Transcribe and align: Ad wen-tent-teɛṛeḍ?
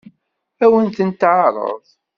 Ad 0.63 0.69
wen-tent-teɛṛeḍ? 0.71 1.81